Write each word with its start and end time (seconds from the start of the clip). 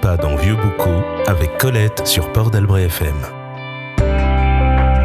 pas 0.00 0.16
dans 0.16 0.36
Vieux 0.36 0.56
Boucau 0.56 1.02
avec 1.26 1.58
Colette 1.58 2.06
sur 2.06 2.32
Port 2.32 2.50
d'Albret 2.50 2.84
FM. 2.84 3.14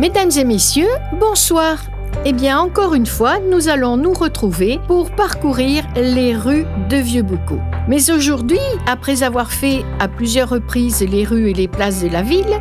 Mesdames 0.01 0.31
et 0.37 0.43
messieurs, 0.43 0.89
bonsoir. 1.19 1.77
Eh 2.25 2.33
bien, 2.33 2.59
encore 2.59 2.93
une 2.93 3.05
fois, 3.05 3.39
nous 3.39 3.69
allons 3.69 3.97
nous 3.97 4.13
retrouver 4.13 4.79
pour 4.87 5.11
parcourir 5.11 5.83
les 5.95 6.35
rues 6.35 6.65
de 6.89 6.97
Vieux-Boucau. 6.97 7.59
Mais 7.87 8.11
aujourd'hui, 8.11 8.59
après 8.87 9.23
avoir 9.23 9.51
fait 9.51 9.83
à 9.99 10.07
plusieurs 10.07 10.49
reprises 10.49 11.01
les 11.01 11.23
rues 11.23 11.49
et 11.49 11.53
les 11.53 11.67
places 11.67 12.03
de 12.03 12.09
la 12.09 12.21
ville, 12.21 12.59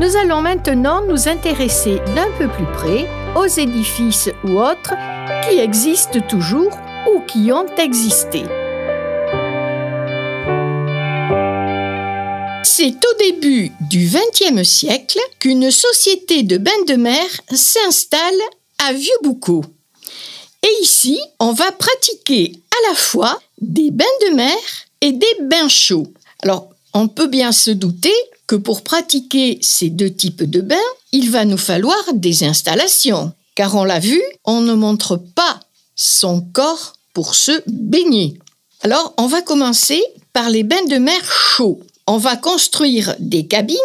nous 0.00 0.16
allons 0.16 0.42
maintenant 0.42 1.00
nous 1.08 1.28
intéresser 1.28 2.00
d'un 2.14 2.30
peu 2.38 2.48
plus 2.48 2.66
près 2.74 3.06
aux 3.34 3.46
édifices 3.46 4.30
ou 4.44 4.58
autres 4.58 4.94
qui 5.48 5.58
existent 5.58 6.20
toujours 6.28 6.78
ou 7.10 7.20
qui 7.26 7.52
ont 7.52 7.66
existé. 7.78 8.44
C'est 12.78 12.92
au 12.92 13.18
début 13.18 13.72
du 13.88 14.06
XXe 14.06 14.62
siècle 14.68 15.18
qu'une 15.38 15.70
société 15.70 16.42
de 16.42 16.58
bains 16.58 16.84
de 16.86 16.96
mer 16.96 17.24
s'installe 17.54 18.20
à 18.76 18.92
Vieux-Boucau. 18.92 19.64
Et 20.62 20.82
ici, 20.82 21.18
on 21.40 21.54
va 21.54 21.72
pratiquer 21.72 22.52
à 22.70 22.90
la 22.90 22.94
fois 22.94 23.40
des 23.62 23.90
bains 23.90 24.04
de 24.28 24.34
mer 24.34 24.58
et 25.00 25.12
des 25.12 25.36
bains 25.44 25.70
chauds. 25.70 26.12
Alors, 26.42 26.68
on 26.92 27.08
peut 27.08 27.28
bien 27.28 27.50
se 27.50 27.70
douter 27.70 28.12
que 28.46 28.56
pour 28.56 28.84
pratiquer 28.84 29.58
ces 29.62 29.88
deux 29.88 30.12
types 30.12 30.44
de 30.44 30.60
bains, 30.60 30.76
il 31.12 31.30
va 31.30 31.46
nous 31.46 31.56
falloir 31.56 32.12
des 32.12 32.44
installations. 32.44 33.32
Car 33.54 33.74
on 33.74 33.84
l'a 33.84 34.00
vu, 34.00 34.22
on 34.44 34.60
ne 34.60 34.74
montre 34.74 35.16
pas 35.16 35.60
son 35.94 36.42
corps 36.52 36.92
pour 37.14 37.36
se 37.36 37.62
baigner. 37.68 38.38
Alors, 38.82 39.14
on 39.16 39.28
va 39.28 39.40
commencer 39.40 40.04
par 40.34 40.50
les 40.50 40.62
bains 40.62 40.84
de 40.84 40.98
mer 40.98 41.24
chauds. 41.24 41.80
On 42.06 42.18
va 42.18 42.36
construire 42.36 43.14
des 43.18 43.46
cabines 43.46 43.76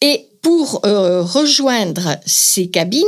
et 0.00 0.28
pour 0.42 0.84
euh, 0.84 1.22
rejoindre 1.22 2.16
ces 2.26 2.68
cabines, 2.68 3.04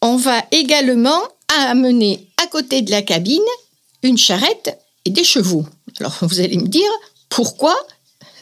on 0.00 0.16
va 0.16 0.42
également 0.52 1.20
amener 1.66 2.28
à 2.42 2.46
côté 2.46 2.82
de 2.82 2.90
la 2.90 3.02
cabine 3.02 3.40
une 4.02 4.16
charrette 4.16 4.78
et 5.04 5.10
des 5.10 5.24
chevaux. 5.24 5.66
Alors 5.98 6.16
vous 6.22 6.40
allez 6.40 6.56
me 6.56 6.68
dire 6.68 6.90
pourquoi 7.28 7.76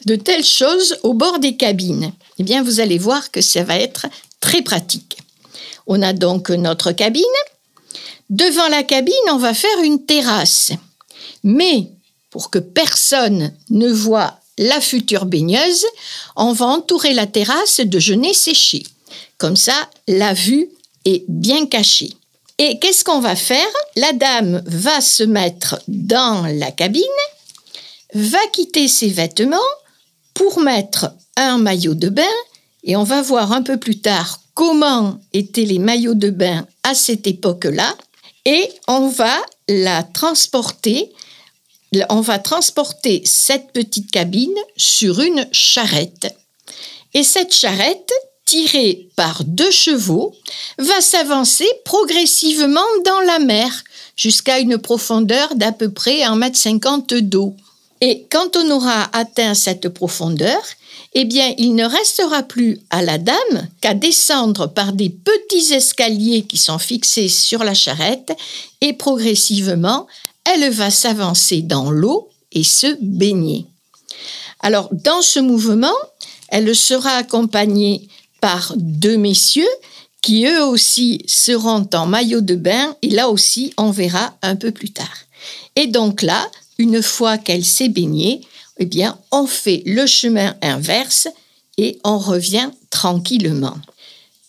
de 0.04 0.14
telles 0.14 0.44
choses 0.44 0.98
au 1.02 1.14
bord 1.14 1.38
des 1.38 1.56
cabines? 1.56 2.12
Eh 2.38 2.42
bien 2.42 2.62
vous 2.62 2.80
allez 2.80 2.98
voir 2.98 3.30
que 3.30 3.40
ça 3.40 3.64
va 3.64 3.78
être 3.78 4.06
très 4.40 4.62
pratique. 4.62 5.18
On 5.86 6.02
a 6.02 6.12
donc 6.12 6.50
notre 6.50 6.92
cabine. 6.92 7.24
Devant 8.30 8.68
la 8.68 8.82
cabine, 8.82 9.14
on 9.32 9.38
va 9.38 9.54
faire 9.54 9.80
une 9.82 10.04
terrasse. 10.04 10.72
Mais 11.42 11.90
pour 12.30 12.50
que 12.50 12.58
personne 12.58 13.54
ne 13.70 13.90
voit 13.90 14.38
la 14.58 14.80
future 14.80 15.24
baigneuse, 15.24 15.86
on 16.36 16.52
va 16.52 16.66
entourer 16.66 17.14
la 17.14 17.26
terrasse 17.26 17.80
de 17.80 17.98
genêts 17.98 18.34
séchés. 18.34 18.84
Comme 19.38 19.56
ça, 19.56 19.88
la 20.06 20.34
vue 20.34 20.68
est 21.04 21.24
bien 21.28 21.66
cachée. 21.66 22.12
Et 22.58 22.78
qu'est-ce 22.80 23.04
qu'on 23.04 23.20
va 23.20 23.36
faire? 23.36 23.68
La 23.96 24.12
dame 24.12 24.62
va 24.66 25.00
se 25.00 25.22
mettre 25.22 25.80
dans 25.86 26.44
la 26.46 26.72
cabine, 26.72 27.02
va 28.14 28.44
quitter 28.52 28.88
ses 28.88 29.08
vêtements 29.08 29.56
pour 30.34 30.58
mettre 30.58 31.12
un 31.36 31.58
maillot 31.58 31.94
de 31.94 32.08
bain, 32.08 32.22
et 32.82 32.96
on 32.96 33.04
va 33.04 33.22
voir 33.22 33.52
un 33.52 33.62
peu 33.62 33.76
plus 33.76 34.00
tard 34.00 34.40
comment 34.54 35.20
étaient 35.32 35.64
les 35.64 35.78
maillots 35.78 36.14
de 36.14 36.30
bain 36.30 36.66
à 36.82 36.94
cette 36.94 37.28
époque-là, 37.28 37.96
et 38.44 38.68
on 38.88 39.08
va 39.08 39.36
la 39.68 40.02
transporter 40.02 41.12
on 42.08 42.20
va 42.20 42.38
transporter 42.38 43.22
cette 43.24 43.72
petite 43.72 44.10
cabine 44.10 44.54
sur 44.76 45.20
une 45.20 45.46
charrette. 45.52 46.34
Et 47.14 47.22
cette 47.22 47.54
charrette, 47.54 48.12
tirée 48.44 49.08
par 49.16 49.44
deux 49.44 49.70
chevaux, 49.70 50.34
va 50.78 51.00
s'avancer 51.00 51.68
progressivement 51.84 52.80
dans 53.04 53.20
la 53.20 53.38
mer 53.38 53.84
jusqu'à 54.16 54.58
une 54.58 54.78
profondeur 54.78 55.54
d'à 55.54 55.72
peu 55.72 55.90
près 55.90 56.20
1,50 56.20 57.14
m 57.14 57.20
d'eau. 57.22 57.54
Et 58.00 58.26
quand 58.30 58.56
on 58.56 58.70
aura 58.70 59.08
atteint 59.12 59.54
cette 59.54 59.88
profondeur, 59.88 60.60
eh 61.14 61.24
bien, 61.24 61.52
il 61.58 61.74
ne 61.74 61.84
restera 61.84 62.42
plus 62.42 62.80
à 62.90 63.02
la 63.02 63.18
dame 63.18 63.68
qu'à 63.80 63.94
descendre 63.94 64.66
par 64.66 64.92
des 64.92 65.10
petits 65.10 65.72
escaliers 65.72 66.42
qui 66.42 66.58
sont 66.58 66.78
fixés 66.78 67.28
sur 67.28 67.64
la 67.64 67.74
charrette 67.74 68.36
et 68.80 68.92
progressivement 68.92 70.06
elle 70.54 70.70
va 70.70 70.90
s'avancer 70.90 71.62
dans 71.62 71.90
l'eau 71.90 72.28
et 72.52 72.64
se 72.64 72.96
baigner. 73.00 73.66
Alors, 74.60 74.88
dans 74.92 75.22
ce 75.22 75.40
mouvement, 75.40 75.94
elle 76.48 76.74
sera 76.74 77.10
accompagnée 77.10 78.08
par 78.40 78.72
deux 78.76 79.16
messieurs 79.16 79.68
qui 80.20 80.46
eux 80.46 80.64
aussi 80.64 81.22
seront 81.26 81.88
en 81.94 82.06
maillot 82.06 82.40
de 82.40 82.54
bain 82.54 82.96
et 83.02 83.10
là 83.10 83.28
aussi 83.28 83.72
on 83.76 83.90
verra 83.90 84.34
un 84.42 84.56
peu 84.56 84.72
plus 84.72 84.90
tard. 84.90 85.16
Et 85.76 85.86
donc 85.86 86.22
là, 86.22 86.50
une 86.78 87.02
fois 87.02 87.38
qu'elle 87.38 87.64
s'est 87.64 87.88
baignée, 87.88 88.40
eh 88.78 88.86
bien 88.86 89.18
on 89.30 89.46
fait 89.46 89.82
le 89.86 90.06
chemin 90.06 90.56
inverse 90.62 91.28
et 91.76 91.98
on 92.04 92.18
revient 92.18 92.70
tranquillement. 92.90 93.78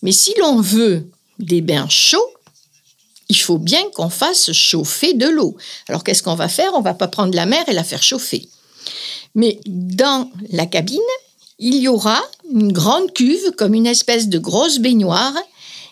Mais 0.02 0.12
si 0.12 0.34
l'on 0.40 0.62
veut 0.62 1.08
des 1.38 1.62
bains 1.62 1.90
chauds, 1.90 2.34
il 3.30 3.38
faut 3.38 3.60
bien 3.60 3.84
qu'on 3.94 4.10
fasse 4.10 4.52
chauffer 4.52 5.14
de 5.14 5.28
l'eau. 5.28 5.56
Alors 5.88 6.04
qu'est-ce 6.04 6.24
qu'on 6.24 6.36
va 6.36 6.50
faire? 6.50 6.72
On 6.74 6.82
va 6.82 6.96
pas 6.96 7.08
prendre 7.08 7.36
la 7.36 7.46
mer 7.46 7.64
et 7.68 7.74
la 7.74 7.84
faire 7.84 8.04
chauffer. 8.04 8.50
Mais 9.36 9.60
dans 9.68 10.30
la 10.52 10.66
cabine, 10.66 11.00
il 11.60 11.76
y 11.76 11.88
aura 11.88 12.20
une 12.52 12.72
grande 12.72 13.14
cuve 13.14 13.52
comme 13.58 13.76
une 13.76 13.86
espèce 13.86 14.28
de 14.28 14.40
grosse 14.40 14.80
baignoire 14.80 15.36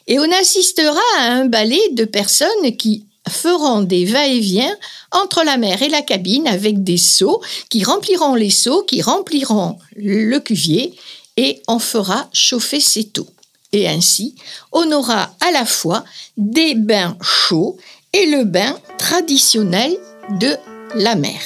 et 0.08 0.20
on 0.20 0.31
assistera 0.31 1.00
à 1.20 1.31
un 1.31 1.46
balai 1.46 1.81
de 1.92 2.06
personnes 2.06 2.76
qui 2.78 3.06
feront 3.30 3.81
des 3.81 4.06
va-et-vient 4.06 4.76
entre 5.12 5.44
la 5.44 5.58
mer 5.58 5.81
et 5.81 5.90
la 5.90 6.02
cabine 6.02 6.47
avec 6.47 6.84
des 6.84 6.97
seaux 6.97 7.42
qui 7.70 7.84
rempliront 7.84 8.34
les 8.34 8.50
seaux, 8.50 8.84
qui 8.84 9.02
rempliront 9.02 9.78
le 9.96 10.40
cuvier 10.40 10.96
et 11.36 11.62
on 11.68 11.80
fera 11.80 12.30
chauffer 12.34 12.80
ces 12.80 13.12
eaux 13.20 13.28
et 13.73 13.88
ainsi 13.88 14.35
on 14.72 14.91
aura 14.91 15.31
à 15.45 15.51
la 15.51 15.66
fois 15.66 16.03
des 16.38 16.75
bains 16.75 17.17
chauds 17.22 17.78
et 18.13 18.25
le 18.25 18.44
bain 18.44 18.75
traditionnel 18.97 19.95
de 20.39 20.55
la 20.95 21.16
mer. 21.16 21.39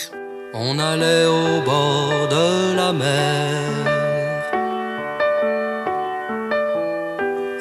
On 0.54 0.78
allait 0.80 1.26
au 1.26 1.62
bord 1.62 2.28
de 2.30 2.76
la 2.76 2.94
mer 2.94 3.92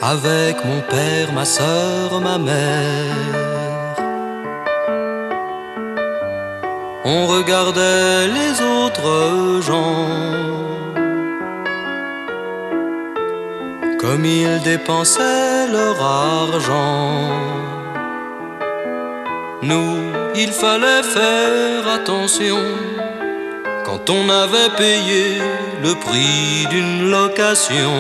avec 0.03 0.65
mon 0.65 0.81
père, 0.89 1.33
ma 1.33 1.45
soeur, 1.45 2.21
ma 2.21 2.39
mère. 2.39 3.17
On 7.05 7.27
regardait 7.27 8.29
les 8.29 8.61
autres 8.61 9.61
gens 9.63 10.70
comme 14.01 14.25
ils 14.25 14.61
dépensaient 14.63 15.67
leur 15.71 16.01
argent. 16.01 17.29
Nous, 19.63 19.97
il 20.35 20.51
fallait 20.53 21.03
faire 21.03 21.87
attention 21.87 22.63
quand 23.85 24.09
on 24.09 24.29
avait 24.31 24.73
payé 24.85 25.25
le 25.83 25.93
prix 25.95 26.67
d'une 26.71 27.11
location. 27.11 27.93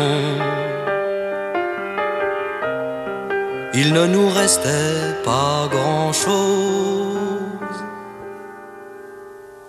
Il 3.75 3.93
ne 3.93 4.07
nous 4.07 4.31
restait 4.31 5.15
pas 5.23 5.69
grand-chose. 5.71 7.11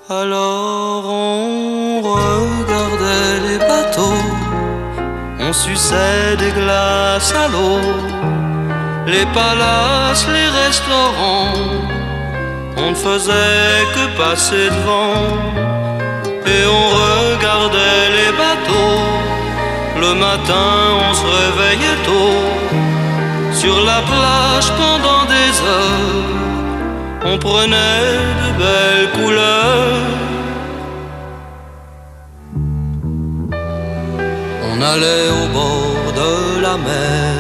Alors 0.09 1.03
on 1.07 1.60
on 5.51 5.53
suçait 5.53 6.37
des 6.37 6.51
glaces 6.51 7.33
à 7.43 7.49
l'eau, 7.49 7.81
les 9.05 9.25
palaces, 9.37 10.25
les 10.37 10.49
restaurants, 10.63 11.55
on 12.77 12.89
ne 12.91 12.95
faisait 12.95 13.83
que 13.95 14.03
passer 14.21 14.65
devant 14.77 15.27
et 16.53 16.61
on 16.79 16.85
regardait 17.05 18.05
les 18.19 18.31
bateaux. 18.43 19.03
Le 20.03 20.11
matin, 20.25 20.71
on 21.07 21.13
se 21.21 21.27
réveillait 21.39 22.01
tôt 22.09 22.43
sur 23.61 23.75
la 23.91 23.99
plage 24.11 24.69
pendant 24.81 25.23
des 25.35 25.51
heures. 25.71 26.29
On 27.25 27.37
prenait 27.37 28.05
de 28.41 28.49
belles 28.61 29.09
couleurs 29.17 29.80
on 34.81 34.83
allait 34.83 35.29
au 35.29 35.47
bord 35.53 36.13
de 36.21 36.61
la 36.61 36.77
mer. 36.77 37.35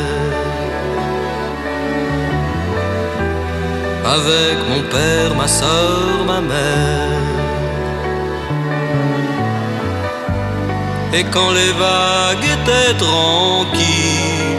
Avec 4.15 4.57
mon 4.69 4.81
père, 4.89 5.35
ma 5.35 5.47
soeur, 5.47 6.25
ma 6.27 6.41
mère. 6.41 7.19
Et 11.13 11.23
quand 11.25 11.51
les 11.51 11.71
vagues 11.83 12.47
étaient 12.57 12.93
tranquilles, 12.97 14.57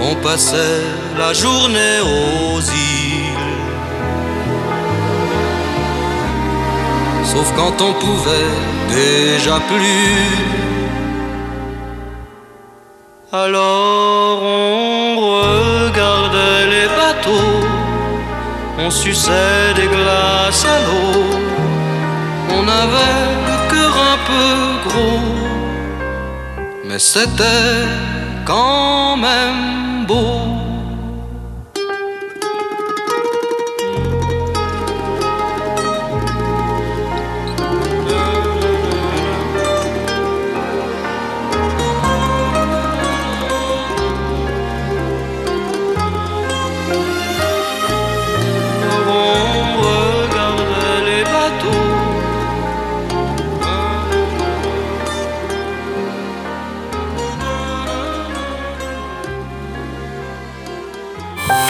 on 0.00 0.14
passait 0.16 0.82
la 1.18 1.32
journée 1.32 2.00
aux 2.02 2.60
îles. 2.60 2.93
Sauf 7.34 7.52
quand 7.56 7.84
on 7.84 7.92
pouvait 7.94 8.54
déjà 8.88 9.58
plus. 9.66 10.54
Alors 13.32 14.40
on 14.40 15.16
regardait 15.18 16.66
les 16.74 16.88
bateaux, 17.00 17.58
on 18.78 18.88
suçait 18.88 19.74
des 19.74 19.88
glaces 19.88 20.64
à 20.64 20.78
l'eau, 20.86 21.24
on 22.56 22.68
avait 22.68 23.26
le 23.48 23.56
cœur 23.72 23.94
un 24.12 24.18
peu 24.30 24.88
gros, 24.88 25.34
mais 26.84 27.00
c'était 27.00 27.88
quand 28.44 29.16
même 29.16 30.06
beau. 30.06 30.53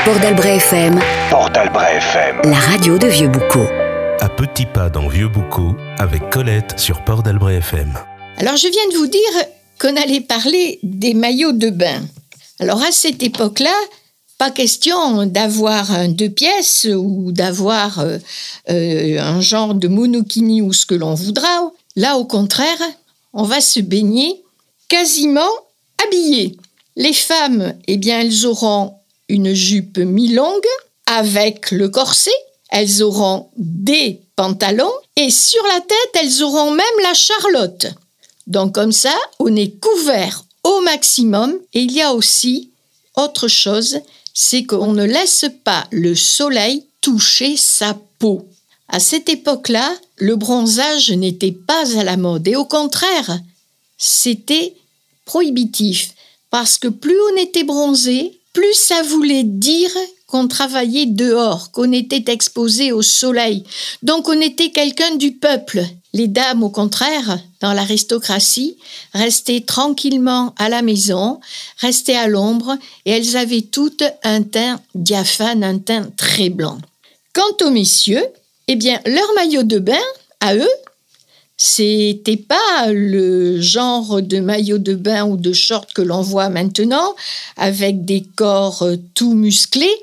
Port 0.04 0.20
d'Albret 0.20 0.56
FM, 0.56 1.00
Port 1.30 1.48
d'Albret 1.48 1.96
FM. 1.96 2.42
la 2.44 2.58
radio 2.58 2.98
de 2.98 3.06
Vieux-Boucau. 3.06 3.66
À 4.20 4.28
petits 4.28 4.66
pas 4.66 4.90
dans 4.90 5.08
Vieux 5.08 5.28
Boucau 5.28 5.74
avec 5.98 6.28
Colette 6.28 6.78
sur 6.78 7.02
Port 7.04 7.22
d'Albret 7.22 7.56
FM. 7.56 7.94
Alors 8.36 8.58
je 8.58 8.68
viens 8.68 8.88
de 8.92 8.98
vous 8.98 9.06
dire 9.06 9.20
qu'on 9.80 9.96
allait 9.96 10.20
parler 10.20 10.78
des 10.82 11.14
maillots 11.14 11.52
de 11.52 11.70
bain. 11.70 12.02
Alors 12.60 12.82
à 12.82 12.92
cette 12.92 13.22
époque-là, 13.22 13.74
pas 14.36 14.50
question 14.50 15.24
d'avoir 15.24 15.90
un 15.90 16.08
deux 16.08 16.28
pièces 16.28 16.86
ou 16.94 17.32
d'avoir 17.32 18.00
euh, 18.00 18.18
euh, 18.68 19.18
un 19.18 19.40
genre 19.40 19.74
de 19.74 19.88
monokini 19.88 20.60
ou 20.60 20.74
ce 20.74 20.84
que 20.84 20.94
l'on 20.94 21.14
voudra. 21.14 21.72
Là, 21.96 22.18
au 22.18 22.26
contraire, 22.26 22.82
on 23.32 23.44
va 23.44 23.62
se 23.62 23.80
baigner 23.80 24.42
quasiment 24.88 25.50
habillé. 26.04 26.58
Les 26.96 27.14
femmes, 27.14 27.72
eh 27.88 27.96
bien, 27.96 28.20
elles 28.20 28.44
auront 28.44 28.96
une 29.28 29.54
jupe 29.54 29.98
mi-longue 29.98 30.66
avec 31.06 31.70
le 31.70 31.88
corset. 31.88 32.30
Elles 32.70 33.02
auront 33.02 33.48
des 33.56 34.20
pantalons 34.36 34.92
et 35.16 35.30
sur 35.30 35.62
la 35.64 35.80
tête, 35.80 36.22
elles 36.22 36.42
auront 36.42 36.70
même 36.70 36.84
la 37.02 37.14
charlotte. 37.14 37.86
Donc 38.46 38.74
comme 38.74 38.92
ça, 38.92 39.14
on 39.38 39.54
est 39.54 39.78
couvert 39.80 40.44
au 40.64 40.80
maximum. 40.80 41.54
Et 41.72 41.82
il 41.82 41.92
y 41.92 42.02
a 42.02 42.12
aussi 42.12 42.70
autre 43.16 43.48
chose, 43.48 44.00
c'est 44.32 44.64
qu'on 44.64 44.92
ne 44.92 45.04
laisse 45.04 45.46
pas 45.62 45.86
le 45.92 46.14
soleil 46.14 46.84
toucher 47.00 47.56
sa 47.56 47.96
peau. 48.18 48.48
À 48.88 48.98
cette 48.98 49.28
époque-là, 49.28 49.94
le 50.16 50.36
bronzage 50.36 51.10
n'était 51.10 51.52
pas 51.52 51.98
à 51.98 52.04
la 52.04 52.16
mode 52.16 52.46
et 52.48 52.56
au 52.56 52.64
contraire, 52.64 53.38
c'était 53.98 54.74
prohibitif 55.24 56.14
parce 56.50 56.78
que 56.78 56.88
plus 56.88 57.16
on 57.32 57.36
était 57.36 57.64
bronzé, 57.64 58.38
plus 58.54 58.74
ça 58.74 59.02
voulait 59.02 59.44
dire 59.44 59.90
qu'on 60.26 60.48
travaillait 60.48 61.06
dehors, 61.06 61.70
qu'on 61.70 61.92
était 61.92 62.32
exposé 62.32 62.92
au 62.92 63.02
soleil. 63.02 63.64
Donc 64.02 64.28
on 64.28 64.40
était 64.40 64.70
quelqu'un 64.70 65.16
du 65.16 65.32
peuple. 65.32 65.84
Les 66.14 66.28
dames, 66.28 66.62
au 66.62 66.70
contraire, 66.70 67.38
dans 67.60 67.72
l'aristocratie, 67.72 68.78
restaient 69.12 69.64
tranquillement 69.66 70.54
à 70.56 70.68
la 70.68 70.80
maison, 70.80 71.40
restaient 71.78 72.16
à 72.16 72.28
l'ombre, 72.28 72.78
et 73.04 73.10
elles 73.10 73.36
avaient 73.36 73.62
toutes 73.62 74.04
un 74.22 74.42
teint 74.42 74.80
diaphane, 74.94 75.64
un 75.64 75.78
teint 75.78 76.08
très 76.16 76.48
blanc. 76.48 76.78
Quant 77.32 77.66
aux 77.66 77.70
messieurs, 77.70 78.24
eh 78.68 78.76
bien, 78.76 79.00
leur 79.04 79.34
maillot 79.34 79.64
de 79.64 79.80
bain, 79.80 80.06
à 80.40 80.54
eux, 80.54 80.76
c'était 81.56 82.36
pas 82.36 82.88
le 82.88 83.60
genre 83.60 84.20
de 84.20 84.40
maillot 84.40 84.78
de 84.78 84.94
bain 84.94 85.24
ou 85.24 85.36
de 85.36 85.52
short 85.52 85.92
que 85.92 86.02
l'on 86.02 86.22
voit 86.22 86.48
maintenant, 86.48 87.14
avec 87.56 88.04
des 88.04 88.24
corps 88.36 88.82
euh, 88.82 88.96
tout 89.14 89.34
musclés. 89.34 89.96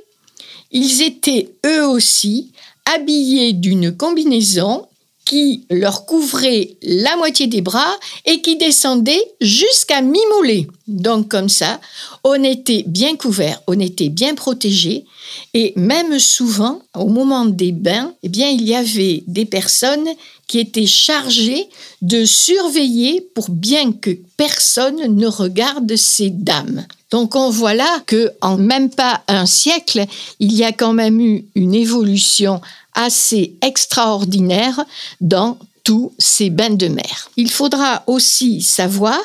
Ils 0.71 1.01
étaient 1.01 1.49
eux 1.65 1.85
aussi 1.85 2.51
habillés 2.85 3.53
d'une 3.53 3.95
combinaison 3.95 4.87
qui 5.31 5.63
leur 5.69 6.05
couvrait 6.05 6.75
la 6.83 7.15
moitié 7.15 7.47
des 7.47 7.61
bras 7.61 7.95
et 8.25 8.41
qui 8.41 8.57
descendait 8.57 9.23
jusqu'à 9.39 10.01
mi-mollet. 10.01 10.67
Donc 10.89 11.29
comme 11.29 11.47
ça, 11.47 11.79
on 12.25 12.43
était 12.43 12.83
bien 12.85 13.15
couvert, 13.15 13.61
on 13.65 13.79
était 13.79 14.09
bien 14.09 14.35
protégé 14.35 15.05
et 15.53 15.71
même 15.77 16.19
souvent, 16.19 16.81
au 16.93 17.07
moment 17.07 17.45
des 17.45 17.71
bains, 17.71 18.13
eh 18.23 18.27
bien, 18.27 18.49
il 18.49 18.67
y 18.67 18.75
avait 18.75 19.23
des 19.25 19.45
personnes 19.45 20.09
qui 20.47 20.59
étaient 20.59 20.85
chargées 20.85 21.69
de 22.01 22.25
surveiller 22.25 23.21
pour 23.33 23.49
bien 23.49 23.93
que 23.93 24.11
personne 24.35 25.15
ne 25.15 25.27
regarde 25.27 25.95
ces 25.95 26.29
dames. 26.29 26.85
Donc 27.09 27.35
on 27.35 27.49
voit 27.49 27.73
là 27.73 28.01
que 28.05 28.31
en 28.41 28.57
même 28.57 28.89
pas 28.89 29.21
un 29.27 29.45
siècle, 29.45 30.05
il 30.39 30.53
y 30.53 30.63
a 30.63 30.71
quand 30.71 30.93
même 30.93 31.19
eu 31.19 31.45
une 31.55 31.75
évolution 31.75 32.61
assez 32.93 33.55
extraordinaire 33.61 34.83
dans 35.19 35.57
tous 35.83 36.13
ces 36.17 36.49
bains 36.49 36.69
de 36.69 36.87
mer. 36.87 37.29
Il 37.37 37.49
faudra 37.49 38.03
aussi 38.07 38.61
savoir 38.61 39.19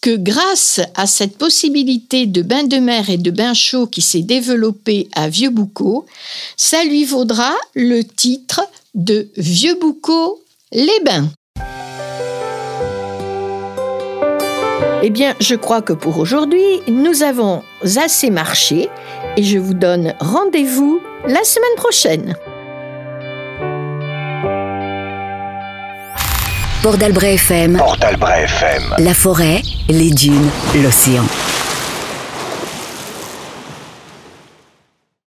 que 0.00 0.16
grâce 0.16 0.80
à 0.94 1.06
cette 1.06 1.36
possibilité 1.36 2.26
de 2.26 2.42
bain 2.42 2.64
de 2.64 2.76
mer 2.78 3.10
et 3.10 3.16
de 3.16 3.30
bain 3.30 3.54
chaud 3.54 3.86
qui 3.86 4.00
s'est 4.00 4.22
développée 4.22 5.08
à 5.14 5.28
Vieux-Boucau, 5.28 6.06
ça 6.56 6.84
lui 6.84 7.04
vaudra 7.04 7.52
le 7.74 8.02
titre 8.02 8.60
de 8.94 9.28
Vieux-Boucau 9.36 10.40
les 10.72 11.00
bains. 11.04 11.28
Eh 15.02 15.10
bien, 15.10 15.34
je 15.40 15.54
crois 15.54 15.80
que 15.80 15.92
pour 15.92 16.18
aujourd'hui, 16.18 16.80
nous 16.88 17.22
avons 17.22 17.62
assez 17.96 18.30
marché 18.30 18.88
et 19.36 19.42
je 19.42 19.58
vous 19.58 19.74
donne 19.74 20.14
rendez-vous 20.18 21.00
la 21.26 21.44
semaine 21.44 21.76
prochaine. 21.76 22.34
Port 26.82 26.96
d'Albret 26.96 27.34
FM, 27.34 27.76
Port 27.76 27.96
d'Albret 27.98 28.44
FM. 28.44 28.94
la 28.98 29.12
forêt, 29.14 29.62
les 29.88 30.10
dunes, 30.10 30.48
l'océan. 30.80 31.24